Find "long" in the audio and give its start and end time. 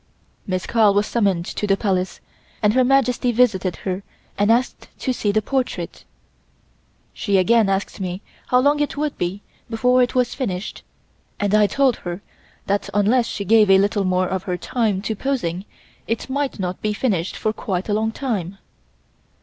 8.61-8.79, 17.93-18.11